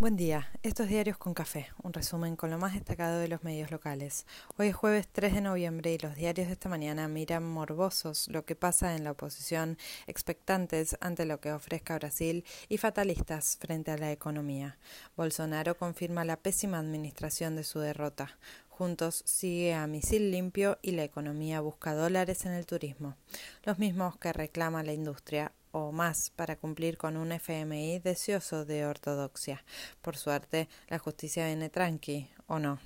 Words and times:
Buen 0.00 0.14
día, 0.14 0.48
estos 0.62 0.86
diarios 0.86 1.18
con 1.18 1.34
café, 1.34 1.66
un 1.82 1.92
resumen 1.92 2.36
con 2.36 2.52
lo 2.52 2.58
más 2.58 2.74
destacado 2.74 3.18
de 3.18 3.26
los 3.26 3.42
medios 3.42 3.72
locales. 3.72 4.26
Hoy 4.56 4.68
es 4.68 4.76
jueves 4.76 5.08
3 5.10 5.34
de 5.34 5.40
noviembre 5.40 5.92
y 5.92 5.98
los 5.98 6.14
diarios 6.14 6.46
de 6.46 6.52
esta 6.52 6.68
mañana 6.68 7.08
miran 7.08 7.42
morbosos 7.42 8.28
lo 8.28 8.44
que 8.44 8.54
pasa 8.54 8.94
en 8.94 9.02
la 9.02 9.10
oposición, 9.10 9.76
expectantes 10.06 10.96
ante 11.00 11.26
lo 11.26 11.40
que 11.40 11.50
ofrezca 11.50 11.98
Brasil 11.98 12.44
y 12.68 12.78
fatalistas 12.78 13.58
frente 13.60 13.90
a 13.90 13.98
la 13.98 14.12
economía. 14.12 14.78
Bolsonaro 15.16 15.76
confirma 15.76 16.24
la 16.24 16.36
pésima 16.36 16.78
administración 16.78 17.56
de 17.56 17.64
su 17.64 17.80
derrota. 17.80 18.38
Juntos 18.68 19.24
sigue 19.26 19.74
a 19.74 19.88
misil 19.88 20.30
limpio 20.30 20.78
y 20.80 20.92
la 20.92 21.02
economía 21.02 21.60
busca 21.60 21.94
dólares 21.94 22.46
en 22.46 22.52
el 22.52 22.66
turismo, 22.66 23.16
los 23.64 23.80
mismos 23.80 24.16
que 24.16 24.32
reclama 24.32 24.84
la 24.84 24.92
industria 24.92 25.50
o 25.86 25.92
más 25.92 26.30
para 26.30 26.56
cumplir 26.56 26.96
con 26.98 27.16
un 27.16 27.32
FMI 27.32 28.00
deseoso 28.00 28.64
de 28.64 28.86
ortodoxia. 28.86 29.64
Por 30.02 30.16
suerte, 30.16 30.68
la 30.88 30.98
justicia 30.98 31.46
viene 31.46 31.70
tranqui, 31.70 32.28
¿o 32.46 32.58
no? 32.58 32.78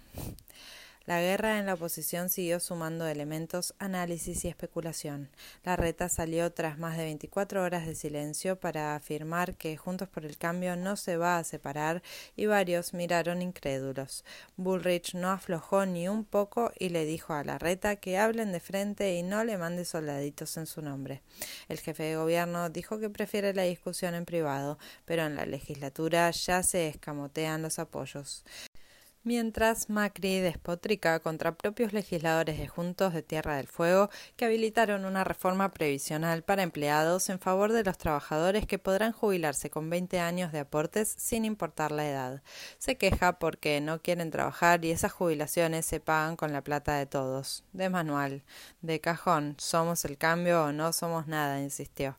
La 1.05 1.21
guerra 1.21 1.59
en 1.59 1.67
la 1.67 1.75
oposición 1.75 2.29
siguió 2.29 2.61
sumando 2.61 3.09
elementos, 3.09 3.75
análisis 3.79 4.45
y 4.45 4.49
especulación. 4.49 5.31
La 5.65 5.75
reta 5.75 6.09
salió 6.09 6.53
tras 6.53 6.79
más 6.79 6.97
de 6.97 7.05
24 7.05 7.63
horas 7.63 7.87
de 7.87 7.97
silencio 7.97 8.61
para 8.61 8.95
afirmar 8.95 9.57
que 9.57 9.77
Juntos 9.77 10.09
por 10.09 10.25
el 10.25 10.39
Cambio 10.39 10.77
no 10.77 10.97
se 10.97 11.17
va 11.17 11.39
a 11.39 11.45
separar 11.45 12.03
y 12.37 12.47
varios 12.47 12.95
miraron 12.95 13.43
incrédulos. 13.43 14.25
Bullrich 14.57 15.15
no 15.15 15.31
aflojó 15.31 15.87
ni 15.87 16.09
un 16.09 16.25
poco 16.25 16.71
y 16.79 16.91
le 16.91 17.05
dijo 17.05 17.35
a 17.35 17.43
la 17.43 17.59
reta 17.59 17.97
que 17.97 18.19
hablen 18.19 18.53
de 18.53 18.61
frente 18.61 19.15
y 19.15 19.25
no 19.25 19.43
le 19.43 19.59
mande 19.59 19.85
soldaditos 19.85 20.57
en 20.57 20.67
su 20.67 20.83
nombre. 20.83 21.23
El 21.69 21.81
jefe 21.81 22.05
de 22.05 22.17
gobierno 22.17 22.71
dijo 22.71 23.01
que 23.01 23.11
prefiere 23.11 23.55
la 23.55 23.63
discusión 23.63 24.15
en 24.15 24.25
privado, 24.25 24.79
pero 25.05 25.25
en 25.27 25.35
la 25.35 25.47
legislatura 25.47 26.31
ya 26.31 26.63
se 26.63 26.89
escamotean 26.89 27.63
los 27.63 27.81
apoyos 27.81 28.45
mientras 29.25 29.89
Macri 29.89 30.41
despotrica 30.41 31.21
contra 31.21 31.57
propios 31.57 31.93
legisladores 31.93 32.59
de 32.59 32.67
Juntos 32.67 33.15
de 33.15 33.23
Tierra 33.23 33.57
del 33.57 33.69
Fuego 33.69 34.11
que 34.37 34.45
habilitaron 34.45 35.05
una 35.05 35.25
reforma 35.25 35.71
previsional 35.73 36.43
para 36.43 36.63
empleados 36.63 37.29
en 37.29 37.39
favor 37.39 37.73
de 37.73 37.85
los 37.85 37.99
trabajadores 37.99 38.67
que 38.67 38.79
podrán 38.79 39.13
jubilarse 39.13 39.71
con 39.71 39.89
20 39.91 40.19
años 40.21 40.53
de 40.53 40.61
aportes 40.61 41.15
sin 41.17 41.45
importar 41.45 41.93
la 41.93 42.09
edad. 42.09 42.43
Se 42.79 42.97
queja 42.97 43.39
porque 43.39 43.81
no 43.81 44.01
quieren 44.03 44.31
trabajar 44.31 44.85
y 44.85 44.91
esas 44.91 45.13
jubilaciones 45.13 45.87
se 45.87 46.01
pagan 46.01 46.37
con 46.37 46.53
la 46.53 46.63
plata 46.63 46.97
de 46.97 47.07
todos. 47.07 47.65
De 47.73 47.89
manual, 47.89 48.43
de 48.81 49.01
cajón, 49.01 49.55
somos 49.59 50.05
el 50.05 50.19
cambio 50.19 50.65
o 50.65 50.73
no 50.73 50.93
somos 50.93 51.27
nada, 51.27 51.61
insistió. 51.61 52.17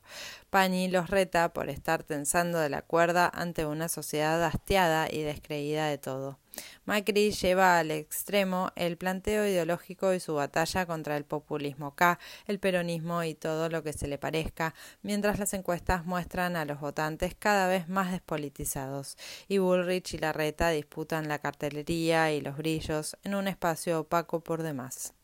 Pañi 0.54 0.86
los 0.86 1.10
reta 1.10 1.52
por 1.52 1.68
estar 1.68 2.04
tensando 2.04 2.60
de 2.60 2.68
la 2.68 2.80
cuerda 2.80 3.28
ante 3.28 3.66
una 3.66 3.88
sociedad 3.88 4.40
hastiada 4.44 5.08
y 5.10 5.22
descreída 5.22 5.88
de 5.88 5.98
todo. 5.98 6.38
Macri 6.84 7.32
lleva 7.32 7.80
al 7.80 7.90
extremo 7.90 8.70
el 8.76 8.96
planteo 8.96 9.48
ideológico 9.48 10.14
y 10.14 10.20
su 10.20 10.34
batalla 10.34 10.86
contra 10.86 11.16
el 11.16 11.24
populismo 11.24 11.96
K, 11.96 12.20
el 12.46 12.60
peronismo 12.60 13.24
y 13.24 13.34
todo 13.34 13.68
lo 13.68 13.82
que 13.82 13.92
se 13.92 14.06
le 14.06 14.16
parezca, 14.16 14.76
mientras 15.02 15.40
las 15.40 15.54
encuestas 15.54 16.06
muestran 16.06 16.54
a 16.54 16.64
los 16.64 16.78
votantes 16.78 17.34
cada 17.36 17.66
vez 17.66 17.88
más 17.88 18.12
despolitizados, 18.12 19.16
y 19.48 19.58
Bullrich 19.58 20.14
y 20.14 20.18
Larreta 20.18 20.70
disputan 20.70 21.26
la 21.26 21.40
cartelería 21.40 22.32
y 22.32 22.40
los 22.40 22.56
brillos 22.56 23.16
en 23.24 23.34
un 23.34 23.48
espacio 23.48 23.98
opaco 23.98 24.38
por 24.38 24.62
demás. 24.62 25.14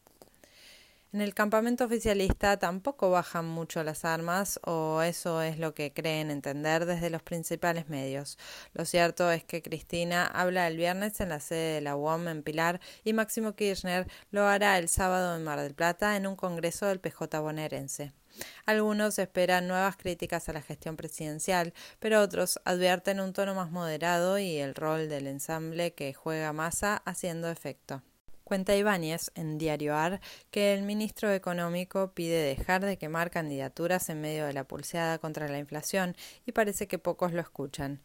En 1.12 1.20
el 1.20 1.34
campamento 1.34 1.86
oficialista 1.86 2.56
tampoco 2.56 3.10
bajan 3.10 3.44
mucho 3.44 3.82
las 3.82 4.04
armas, 4.04 4.60
o 4.62 5.02
eso 5.02 5.42
es 5.42 5.58
lo 5.58 5.74
que 5.74 5.92
creen 5.92 6.30
entender 6.30 6.86
desde 6.86 7.10
los 7.10 7.20
principales 7.20 7.88
medios. 7.88 8.38
Lo 8.74 8.84
cierto 8.84 9.28
es 9.32 9.42
que 9.42 9.60
Cristina 9.60 10.24
habla 10.24 10.68
el 10.68 10.76
viernes 10.76 11.20
en 11.20 11.30
la 11.30 11.40
sede 11.40 11.74
de 11.74 11.80
la 11.80 11.96
UOM 11.96 12.28
en 12.28 12.44
Pilar 12.44 12.80
y 13.02 13.12
Máximo 13.12 13.56
Kirchner 13.56 14.06
lo 14.30 14.46
hará 14.46 14.78
el 14.78 14.88
sábado 14.88 15.34
en 15.34 15.42
Mar 15.42 15.58
del 15.60 15.74
Plata 15.74 16.16
en 16.16 16.28
un 16.28 16.36
congreso 16.36 16.86
del 16.86 17.00
PJ 17.00 17.40
bonaerense. 17.40 18.12
Algunos 18.64 19.18
esperan 19.18 19.66
nuevas 19.66 19.96
críticas 19.96 20.48
a 20.48 20.52
la 20.52 20.62
gestión 20.62 20.96
presidencial, 20.96 21.74
pero 21.98 22.20
otros 22.20 22.60
advierten 22.64 23.18
un 23.18 23.32
tono 23.32 23.56
más 23.56 23.72
moderado 23.72 24.38
y 24.38 24.58
el 24.58 24.76
rol 24.76 25.08
del 25.08 25.26
ensamble 25.26 25.92
que 25.92 26.14
juega 26.14 26.52
Massa 26.52 27.02
haciendo 27.04 27.50
efecto. 27.50 28.00
Cuenta 28.50 28.74
Ibáñez 28.74 29.30
en 29.36 29.58
Diario 29.58 29.94
AR 29.94 30.20
que 30.50 30.74
el 30.74 30.82
ministro 30.82 31.30
económico 31.30 32.10
pide 32.14 32.42
dejar 32.42 32.84
de 32.84 32.98
quemar 32.98 33.30
candidaturas 33.30 34.08
en 34.08 34.20
medio 34.20 34.44
de 34.44 34.52
la 34.52 34.64
pulseada 34.64 35.20
contra 35.20 35.46
la 35.46 35.60
inflación 35.60 36.16
y 36.46 36.50
parece 36.50 36.88
que 36.88 36.98
pocos 36.98 37.32
lo 37.32 37.40
escuchan. 37.40 38.00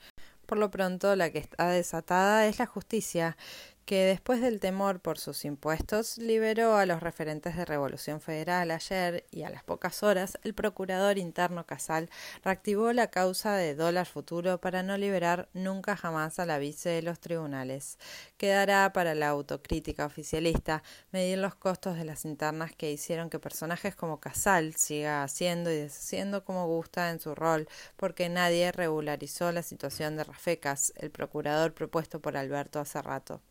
Por 0.46 0.60
lo 0.60 0.70
pronto, 0.70 1.16
la 1.16 1.32
que 1.32 1.40
está 1.40 1.70
desatada 1.70 2.46
es 2.46 2.60
la 2.60 2.68
justicia, 2.68 3.38
que 3.86 4.04
después 4.04 4.42
del 4.42 4.60
temor 4.60 5.00
por 5.00 5.20
sus 5.20 5.46
impuestos 5.46 6.18
liberó 6.18 6.76
a 6.76 6.88
los 6.88 7.04
referentes 7.04 7.56
de 7.56 7.66
Revolución 7.66 8.20
Federal 8.20 8.72
ayer 8.72 9.26
y 9.30 9.44
a 9.44 9.52
las 9.52 9.64
pocas 9.64 10.02
horas 10.02 10.40
el 10.44 10.56
procurador 10.56 11.20
interno 11.20 11.68
Casal 11.68 12.10
reactivó 12.44 12.94
la 12.94 13.12
causa 13.12 13.56
de 13.56 13.76
dólar 13.76 14.08
futuro 14.08 14.60
para 14.60 14.82
no 14.82 14.98
liberar 14.98 15.50
nunca 15.54 15.96
jamás 15.96 16.40
a 16.40 16.48
la 16.48 16.58
vice 16.58 16.90
de 16.90 17.04
los 17.04 17.20
tribunales. 17.20 18.00
Quedará 18.38 18.92
para 18.92 19.14
la 19.14 19.30
autocrítica 19.30 20.08
oficialista 20.08 20.82
medir 21.12 21.38
los 21.38 21.54
costos 21.54 21.96
de 21.96 22.06
las 22.06 22.26
internas 22.26 22.74
que 22.76 22.92
hicieron 22.92 23.30
que 23.30 23.38
personajes 23.38 23.96
como 23.96 24.20
Casal 24.20 24.76
siga 24.76 25.22
haciendo 25.22 25.72
y 25.72 25.76
deshaciendo 25.76 26.44
como 26.44 26.66
gusta 26.66 27.12
en 27.12 27.20
su 27.20 27.36
rol 27.36 27.68
porque 27.98 28.30
nadie 28.30 28.72
regularizó 28.72 29.52
la 29.52 29.62
situación 29.62 30.18
de 30.18 30.24
Rafecas, 30.24 30.92
el 30.98 31.12
procurador 31.12 31.76
propuesto 31.76 32.20
por 32.20 32.36
Alberto 32.36 32.80
hace 32.80 33.00
rato. 33.00 33.42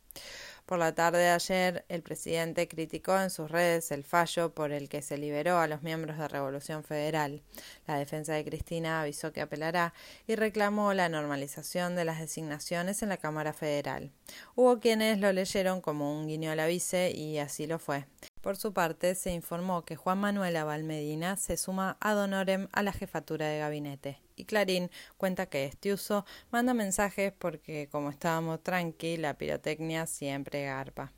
Por 0.67 0.79
la 0.79 0.95
tarde 0.95 1.19
de 1.19 1.29
ayer, 1.29 1.85
el 1.91 2.03
presidente 2.03 2.69
criticó 2.69 3.21
en 3.21 3.29
sus 3.29 3.51
redes 3.51 3.91
el 3.91 4.03
fallo 4.03 4.55
por 4.55 4.73
el 4.73 4.89
que 4.89 5.03
se 5.03 5.19
liberó 5.19 5.59
a 5.59 5.67
los 5.67 5.83
miembros 5.83 6.17
de 6.17 6.27
Revolución 6.27 6.85
Federal. 6.85 7.43
La 7.87 7.99
defensa 7.99 8.33
de 8.33 8.47
Cristina 8.47 9.03
avisó 9.03 9.31
que 9.31 9.43
apelará 9.43 9.93
y 10.27 10.37
reclamó 10.37 10.95
la 10.95 11.11
normalización 11.11 11.97
de 11.97 12.07
las 12.07 12.19
designaciones 12.19 13.03
en 13.03 13.11
la 13.11 13.19
Cámara 13.19 13.53
Federal. 13.53 14.11
Hubo 14.55 14.81
quienes 14.81 15.19
lo 15.19 15.31
leyeron 15.33 15.83
como 15.83 16.19
un 16.19 16.27
guiño 16.29 16.51
a 16.51 16.57
la 16.57 16.67
vice 16.67 17.11
y 17.11 17.37
así 17.37 17.67
lo 17.67 17.79
fue. 17.79 18.07
Por 18.45 18.59
su 18.59 18.75
parte, 18.75 19.15
se 19.15 19.33
informó 19.33 19.87
que 19.87 19.97
Juan 19.97 20.19
Manuel 20.19 20.57
Abal 20.57 20.85
Medina 20.85 21.39
se 21.39 21.57
suma 21.57 21.97
ad 21.99 22.19
honorem 22.19 22.69
a 22.73 22.83
la 22.83 22.93
jefatura 22.93 23.49
de 23.49 23.59
gabinete. 23.59 24.21
Y 24.37 24.45
Clarín 24.45 24.91
cuenta 25.17 25.47
que 25.47 25.65
este 25.65 25.95
uso 25.95 26.27
manda 26.51 26.75
mensajes 26.75 27.33
porque, 27.33 27.89
como 27.91 28.11
estábamos 28.11 28.63
tranqui, 28.63 29.17
la 29.17 29.39
pirotecnia 29.39 30.05
siempre 30.05 30.67
garpa. 30.67 31.11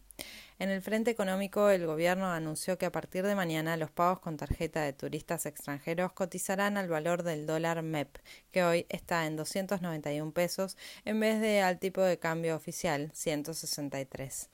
En 0.59 0.71
el 0.71 0.81
frente 0.81 1.11
económico, 1.11 1.69
el 1.69 1.85
gobierno 1.85 2.27
anunció 2.33 2.79
que 2.79 2.87
a 2.87 2.93
partir 2.93 3.27
de 3.27 3.35
mañana 3.35 3.77
los 3.77 3.91
pagos 3.91 4.21
con 4.21 4.39
tarjeta 4.39 4.81
de 4.83 4.95
turistas 4.95 5.45
extranjeros 5.45 6.13
cotizarán 6.13 6.79
al 6.79 6.89
valor 6.89 7.25
del 7.25 7.45
dólar 7.45 7.83
MEP, 7.83 8.17
que 8.53 8.65
hoy 8.65 8.87
está 8.89 9.27
en 9.27 9.37
291 9.37 10.33
pesos, 10.33 10.79
en 11.05 11.21
vez 11.21 11.41
de 11.43 11.61
al 11.61 11.79
tipo 11.79 12.01
de 12.01 12.19
cambio 12.19 12.57
oficial, 12.57 13.11
163. 13.13 14.49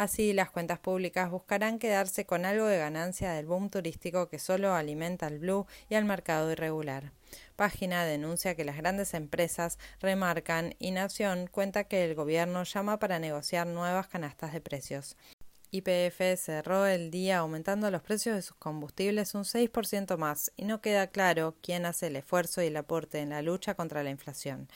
Así, 0.00 0.32
las 0.32 0.50
cuentas 0.50 0.78
públicas 0.78 1.30
buscarán 1.30 1.78
quedarse 1.78 2.24
con 2.24 2.46
algo 2.46 2.64
de 2.64 2.78
ganancia 2.78 3.32
del 3.32 3.44
boom 3.44 3.68
turístico 3.68 4.30
que 4.30 4.38
solo 4.38 4.72
alimenta 4.72 5.26
al 5.26 5.38
blue 5.38 5.66
y 5.90 5.94
al 5.94 6.06
mercado 6.06 6.50
irregular. 6.50 7.12
Página 7.54 8.06
denuncia 8.06 8.54
que 8.54 8.64
las 8.64 8.78
grandes 8.78 9.12
empresas 9.12 9.78
remarcan 10.00 10.74
y 10.78 10.92
Nación 10.92 11.48
cuenta 11.48 11.84
que 11.84 12.02
el 12.06 12.14
gobierno 12.14 12.62
llama 12.64 12.98
para 12.98 13.18
negociar 13.18 13.66
nuevas 13.66 14.08
canastas 14.08 14.54
de 14.54 14.62
precios. 14.62 15.18
YPF 15.70 16.38
cerró 16.38 16.86
el 16.86 17.10
día 17.10 17.36
aumentando 17.36 17.90
los 17.90 18.00
precios 18.00 18.36
de 18.36 18.40
sus 18.40 18.56
combustibles 18.56 19.34
un 19.34 19.44
6% 19.44 20.16
más 20.16 20.50
y 20.56 20.64
no 20.64 20.80
queda 20.80 21.08
claro 21.08 21.56
quién 21.60 21.84
hace 21.84 22.06
el 22.06 22.16
esfuerzo 22.16 22.62
y 22.62 22.68
el 22.68 22.78
aporte 22.78 23.18
en 23.18 23.28
la 23.28 23.42
lucha 23.42 23.74
contra 23.74 24.02
la 24.02 24.08
inflación. 24.08 24.66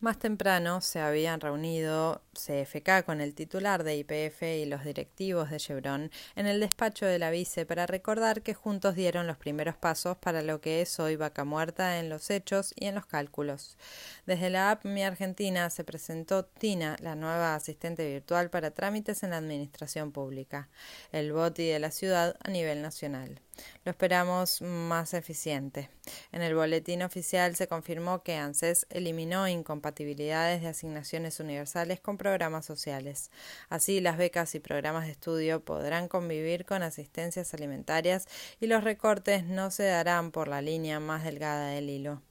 Más 0.00 0.20
temprano 0.20 0.80
se 0.80 1.00
habían 1.00 1.40
reunido 1.40 2.22
CFK 2.32 3.04
con 3.04 3.20
el 3.20 3.34
titular 3.34 3.82
de 3.82 3.96
IPF 3.96 4.42
y 4.42 4.64
los 4.64 4.84
directivos 4.84 5.50
de 5.50 5.56
Chevron 5.56 6.12
en 6.36 6.46
el 6.46 6.60
despacho 6.60 7.04
de 7.04 7.18
la 7.18 7.32
vice 7.32 7.66
para 7.66 7.84
recordar 7.84 8.42
que 8.42 8.54
juntos 8.54 8.94
dieron 8.94 9.26
los 9.26 9.38
primeros 9.38 9.74
pasos 9.74 10.16
para 10.16 10.42
lo 10.42 10.60
que 10.60 10.82
es 10.82 11.00
hoy 11.00 11.16
vaca 11.16 11.44
muerta 11.44 11.98
en 11.98 12.10
los 12.10 12.30
hechos 12.30 12.72
y 12.76 12.86
en 12.86 12.94
los 12.94 13.06
cálculos. 13.06 13.76
Desde 14.24 14.50
la 14.50 14.70
app 14.70 14.84
Mi 14.84 15.02
Argentina 15.02 15.68
se 15.68 15.82
presentó 15.82 16.44
Tina, 16.44 16.94
la 17.00 17.16
nueva 17.16 17.56
asistente 17.56 18.08
virtual 18.08 18.50
para 18.50 18.70
trámites 18.70 19.24
en 19.24 19.30
la 19.30 19.38
administración 19.38 20.12
pública, 20.12 20.68
el 21.10 21.32
BOTI 21.32 21.66
de 21.66 21.78
la 21.80 21.90
ciudad 21.90 22.36
a 22.44 22.50
nivel 22.50 22.82
nacional. 22.82 23.40
Lo 23.84 23.90
esperamos 23.90 24.62
más 24.62 25.14
eficiente. 25.14 25.90
En 26.32 26.42
el 26.42 26.54
boletín 26.54 27.02
oficial 27.02 27.56
se 27.56 27.68
confirmó 27.68 28.22
que 28.22 28.36
ANSES 28.36 28.86
eliminó 28.90 29.48
incompatibilidades 29.48 30.62
de 30.62 30.68
asignaciones 30.68 31.40
universales 31.40 32.00
con 32.00 32.18
programas 32.18 32.66
sociales. 32.66 33.30
Así, 33.68 34.00
las 34.00 34.16
becas 34.16 34.54
y 34.54 34.60
programas 34.60 35.06
de 35.06 35.12
estudio 35.12 35.64
podrán 35.64 36.08
convivir 36.08 36.64
con 36.64 36.82
asistencias 36.82 37.54
alimentarias 37.54 38.26
y 38.60 38.66
los 38.66 38.84
recortes 38.84 39.44
no 39.44 39.70
se 39.70 39.84
darán 39.84 40.30
por 40.30 40.48
la 40.48 40.62
línea 40.62 41.00
más 41.00 41.24
delgada 41.24 41.68
del 41.68 41.90
hilo. 41.90 42.22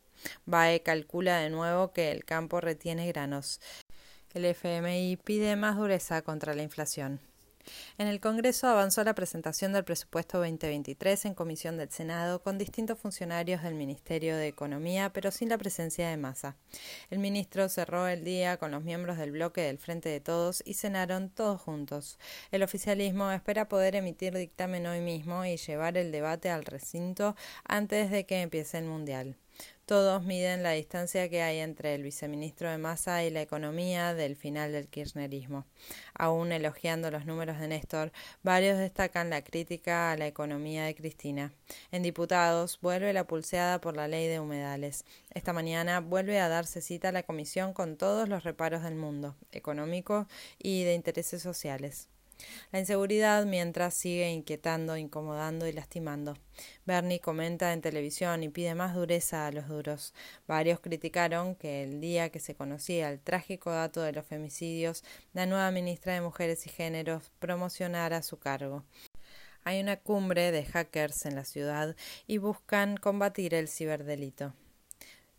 BAE 0.45 0.81
calcula 0.81 1.39
de 1.39 1.49
nuevo 1.49 1.91
que 1.91 2.11
el 2.11 2.25
campo 2.25 2.61
retiene 2.61 3.07
granos. 3.07 3.61
El 4.33 4.45
FMI 4.45 5.17
pide 5.23 5.55
más 5.55 5.77
dureza 5.77 6.21
contra 6.21 6.53
la 6.53 6.63
inflación. 6.63 7.19
En 7.97 8.07
el 8.07 8.19
Congreso 8.19 8.67
avanzó 8.67 9.03
la 9.03 9.15
presentación 9.15 9.73
del 9.73 9.83
presupuesto 9.83 10.37
2023 10.39 11.25
en 11.25 11.33
comisión 11.33 11.77
del 11.77 11.89
Senado 11.89 12.41
con 12.41 12.57
distintos 12.57 12.99
funcionarios 12.99 13.63
del 13.63 13.75
Ministerio 13.75 14.35
de 14.35 14.47
Economía, 14.47 15.11
pero 15.13 15.31
sin 15.31 15.49
la 15.49 15.57
presencia 15.57 16.09
de 16.09 16.17
masa. 16.17 16.55
El 17.09 17.19
ministro 17.19 17.69
cerró 17.69 18.07
el 18.07 18.23
día 18.23 18.57
con 18.57 18.71
los 18.71 18.83
miembros 18.83 19.17
del 19.17 19.31
bloque 19.31 19.61
del 19.61 19.77
Frente 19.77 20.09
de 20.09 20.19
Todos 20.19 20.61
y 20.65 20.75
cenaron 20.75 21.29
todos 21.29 21.61
juntos. 21.61 22.19
El 22.51 22.63
oficialismo 22.63 23.31
espera 23.31 23.67
poder 23.67 23.95
emitir 23.95 24.35
dictamen 24.35 24.85
hoy 24.87 25.01
mismo 25.01 25.45
y 25.45 25.57
llevar 25.57 25.97
el 25.97 26.11
debate 26.11 26.49
al 26.49 26.65
recinto 26.65 27.35
antes 27.63 28.11
de 28.11 28.25
que 28.25 28.41
empiece 28.41 28.77
el 28.77 28.85
Mundial. 28.85 29.37
Todos 29.87 30.25
miden 30.25 30.63
la 30.63 30.71
distancia 30.71 31.29
que 31.29 31.41
hay 31.41 31.59
entre 31.59 31.95
el 31.95 32.03
viceministro 32.03 32.69
de 32.69 32.77
Massa 32.77 33.23
y 33.23 33.29
la 33.29 33.41
economía 33.41 34.13
del 34.13 34.35
final 34.35 34.73
del 34.73 34.89
kirchnerismo. 34.89 35.65
Aún 36.13 36.51
elogiando 36.51 37.09
los 37.09 37.25
números 37.25 37.57
de 37.57 37.69
Néstor, 37.69 38.11
varios 38.43 38.79
destacan 38.79 39.29
la 39.29 39.45
crítica 39.45 40.11
a 40.11 40.17
la 40.17 40.27
economía 40.27 40.83
de 40.83 40.93
Cristina. 40.93 41.53
En 41.89 42.03
diputados 42.03 42.81
vuelve 42.81 43.13
la 43.13 43.27
pulseada 43.27 43.79
por 43.79 43.95
la 43.95 44.09
ley 44.09 44.27
de 44.27 44.41
humedales. 44.41 45.05
Esta 45.33 45.53
mañana 45.53 46.01
vuelve 46.01 46.37
a 46.41 46.49
darse 46.49 46.81
cita 46.81 47.07
a 47.07 47.13
la 47.13 47.23
comisión 47.23 47.71
con 47.71 47.95
todos 47.95 48.27
los 48.27 48.43
reparos 48.43 48.83
del 48.83 48.95
mundo, 48.95 49.37
económico 49.53 50.27
y 50.59 50.83
de 50.83 50.95
intereses 50.95 51.41
sociales. 51.41 52.09
La 52.71 52.79
inseguridad 52.79 53.45
mientras 53.45 53.93
sigue 53.93 54.29
inquietando, 54.31 54.97
incomodando 54.97 55.67
y 55.67 55.73
lastimando. 55.73 56.37
Bernie 56.85 57.19
comenta 57.19 57.73
en 57.73 57.81
televisión 57.81 58.43
y 58.43 58.49
pide 58.49 58.75
más 58.75 58.95
dureza 58.95 59.47
a 59.47 59.51
los 59.51 59.67
duros. 59.67 60.13
Varios 60.47 60.79
criticaron 60.79 61.55
que 61.55 61.83
el 61.83 62.01
día 62.01 62.29
que 62.29 62.39
se 62.39 62.55
conocía 62.55 63.09
el 63.09 63.19
trágico 63.19 63.71
dato 63.71 64.01
de 64.01 64.13
los 64.13 64.25
femicidios, 64.25 65.03
la 65.33 65.45
nueva 65.45 65.71
ministra 65.71 66.13
de 66.13 66.21
Mujeres 66.21 66.65
y 66.65 66.69
Géneros 66.69 67.31
promocionara 67.39 68.21
su 68.21 68.37
cargo. 68.37 68.83
Hay 69.63 69.81
una 69.81 69.97
cumbre 69.97 70.51
de 70.51 70.63
hackers 70.63 71.25
en 71.25 71.35
la 71.35 71.43
ciudad 71.43 71.95
y 72.25 72.37
buscan 72.37 72.97
combatir 72.97 73.53
el 73.53 73.67
ciberdelito. 73.67 74.53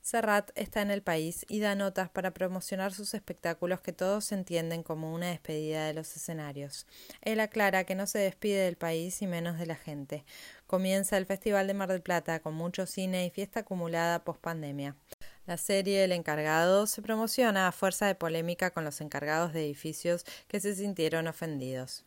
Serrat 0.09 0.53
está 0.55 0.81
en 0.81 0.91
el 0.91 1.03
país 1.03 1.45
y 1.51 1.61
da 1.61 1.75
notas 1.75 2.09
para 2.09 2.33
promocionar 2.33 2.95
sus 2.95 3.13
espectáculos 3.13 3.83
que 3.83 3.93
todos 3.93 4.33
entienden 4.33 4.83
como 4.83 5.13
una 5.13 5.29
despedida 5.29 5.87
de 5.87 5.93
los 5.93 6.17
escenarios. 6.17 6.87
Él 7.21 7.41
aclara 7.41 7.85
que 7.85 7.95
no 7.95 8.07
se 8.07 8.19
despide 8.19 8.65
del 8.65 8.79
país 8.79 9.21
y 9.21 9.27
menos 9.27 9.59
de 9.59 9.67
la 9.67 9.77
gente. 9.77 10.25
Comienza 10.67 11.19
el 11.19 11.27
Festival 11.27 11.67
de 11.67 11.75
Mar 11.75 11.91
del 11.91 12.01
Plata 12.01 12.41
con 12.41 12.55
mucho 12.55 12.87
cine 12.87 13.27
y 13.27 13.31
fiesta 13.31 13.61
acumulada 13.61 14.25
post 14.25 14.41
pandemia. 14.41 14.97
La 15.45 15.59
serie 15.59 16.05
El 16.05 16.13
encargado 16.13 16.87
se 16.87 17.03
promociona 17.03 17.69
a 17.69 17.73
fuerza 17.73 18.07
de 18.07 18.15
polémica 18.15 18.71
con 18.71 18.87
los 18.87 19.03
encargados 19.03 19.53
de 19.53 19.67
edificios 19.67 20.25
que 20.47 20.59
se 20.59 20.75
sintieron 20.75 21.29
ofendidos. 21.29 22.07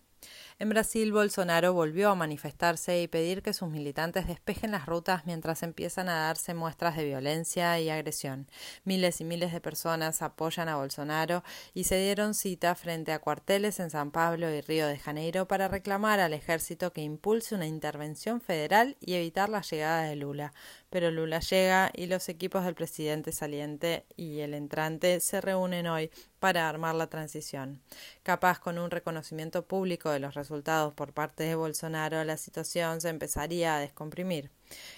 En 0.61 0.69
Brasil, 0.69 1.11
Bolsonaro 1.11 1.73
volvió 1.73 2.11
a 2.11 2.15
manifestarse 2.15 3.01
y 3.01 3.07
pedir 3.07 3.41
que 3.41 3.51
sus 3.51 3.67
militantes 3.69 4.27
despejen 4.27 4.69
las 4.69 4.85
rutas 4.85 5.25
mientras 5.25 5.63
empiezan 5.63 6.07
a 6.07 6.27
darse 6.27 6.53
muestras 6.53 6.95
de 6.95 7.03
violencia 7.03 7.79
y 7.79 7.89
agresión. 7.89 8.47
Miles 8.83 9.21
y 9.21 9.23
miles 9.23 9.53
de 9.53 9.59
personas 9.59 10.21
apoyan 10.21 10.69
a 10.69 10.75
Bolsonaro 10.75 11.43
y 11.73 11.85
se 11.85 11.99
dieron 11.99 12.35
cita 12.35 12.75
frente 12.75 13.11
a 13.11 13.17
cuarteles 13.17 13.79
en 13.79 13.89
San 13.89 14.11
Pablo 14.11 14.53
y 14.53 14.61
Río 14.61 14.85
de 14.85 14.99
Janeiro 14.99 15.47
para 15.47 15.67
reclamar 15.67 16.19
al 16.19 16.31
ejército 16.31 16.93
que 16.93 17.01
impulse 17.01 17.55
una 17.55 17.65
intervención 17.65 18.39
federal 18.39 18.97
y 18.99 19.15
evitar 19.15 19.49
la 19.49 19.61
llegada 19.61 20.03
de 20.03 20.15
Lula. 20.15 20.53
Pero 20.91 21.09
Lula 21.09 21.39
llega 21.39 21.89
y 21.91 22.05
los 22.05 22.29
equipos 22.29 22.65
del 22.65 22.75
presidente 22.75 23.31
saliente 23.31 24.05
y 24.15 24.41
el 24.41 24.53
entrante 24.53 25.21
se 25.21 25.41
reúnen 25.41 25.87
hoy 25.87 26.11
para 26.41 26.67
armar 26.67 26.95
la 26.95 27.07
transición. 27.07 27.81
Capaz 28.23 28.59
con 28.59 28.77
un 28.77 28.91
reconocimiento 28.91 29.65
público 29.65 30.09
de 30.09 30.19
los 30.19 30.33
resultados 30.51 30.93
por 30.93 31.13
parte 31.13 31.43
de 31.43 31.55
Bolsonaro, 31.55 32.23
la 32.25 32.35
situación 32.35 32.99
se 32.99 33.07
empezaría 33.07 33.75
a 33.75 33.79
descomprimir. 33.79 34.51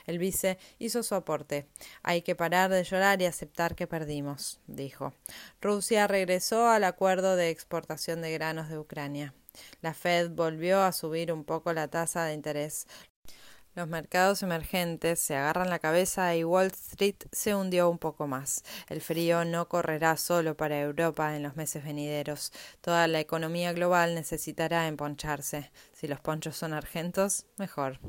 El 0.08 0.18
vice 0.18 0.58
hizo 0.80 1.04
su 1.04 1.14
aporte. 1.14 1.68
Hay 2.02 2.24
que 2.24 2.36
parar 2.36 2.72
de 2.72 2.84
llorar 2.84 3.22
y 3.22 3.26
aceptar 3.26 3.76
que 3.76 3.86
perdimos, 3.86 4.60
dijo. 4.66 5.14
Rusia 5.62 6.08
regresó 6.08 6.70
al 6.70 6.84
acuerdo 6.84 7.36
de 7.36 7.52
exportación 7.52 8.22
de 8.22 8.34
granos 8.34 8.70
de 8.70 8.80
Ucrania. 8.80 9.36
La 9.82 9.94
Fed 9.94 10.32
volvió 10.32 10.82
a 10.82 10.92
subir 10.92 11.32
un 11.32 11.44
poco 11.44 11.72
la 11.72 11.88
tasa 11.88 12.26
de 12.26 12.34
interés. 12.34 12.88
Los 13.76 13.88
mercados 13.88 14.44
emergentes 14.44 15.20
se 15.20 15.36
agarran 15.36 15.72
la 15.72 15.80
cabeza 15.80 16.36
y 16.36 16.44
Wall 16.44 16.68
Street 16.68 17.16
se 17.32 17.56
hundió 17.56 17.90
un 17.90 17.98
poco 17.98 18.28
más. 18.28 18.64
El 18.88 19.02
frío 19.02 19.46
no 19.46 19.68
correrá 19.68 20.16
solo 20.16 20.56
para 20.56 20.80
Europa 20.80 21.36
en 21.36 21.42
los 21.42 21.56
meses 21.56 21.84
venideros. 21.84 22.52
Toda 22.82 23.08
la 23.08 23.20
economía 23.20 23.74
global 23.74 24.14
necesitará 24.14 24.88
emponcharse. 24.88 25.72
Si 25.92 26.08
los 26.08 26.20
ponchos 26.20 26.56
son 26.56 26.74
argentos, 26.74 27.48
mejor. 27.58 28.00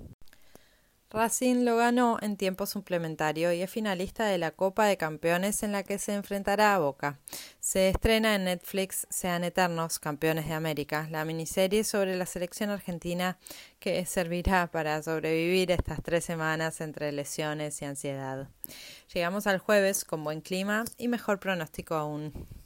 Racing 1.14 1.64
lo 1.64 1.76
ganó 1.76 2.18
en 2.20 2.36
tiempo 2.36 2.66
suplementario 2.66 3.52
y 3.52 3.62
es 3.62 3.70
finalista 3.70 4.26
de 4.26 4.36
la 4.36 4.50
Copa 4.50 4.86
de 4.86 4.96
Campeones 4.96 5.62
en 5.62 5.70
la 5.70 5.84
que 5.84 5.98
se 5.98 6.12
enfrentará 6.12 6.74
a 6.74 6.80
Boca. 6.80 7.20
Se 7.60 7.88
estrena 7.88 8.34
en 8.34 8.46
Netflix 8.46 9.06
Sean 9.10 9.44
Eternos, 9.44 10.00
Campeones 10.00 10.48
de 10.48 10.54
América, 10.54 11.06
la 11.12 11.24
miniserie 11.24 11.84
sobre 11.84 12.16
la 12.16 12.26
selección 12.26 12.70
argentina 12.70 13.38
que 13.78 14.04
servirá 14.06 14.66
para 14.72 15.00
sobrevivir 15.04 15.70
estas 15.70 16.02
tres 16.02 16.24
semanas 16.24 16.80
entre 16.80 17.12
lesiones 17.12 17.80
y 17.80 17.84
ansiedad. 17.84 18.48
Llegamos 19.14 19.46
al 19.46 19.60
jueves 19.60 20.04
con 20.04 20.24
buen 20.24 20.40
clima 20.40 20.84
y 20.98 21.06
mejor 21.06 21.38
pronóstico 21.38 21.94
aún. 21.94 22.63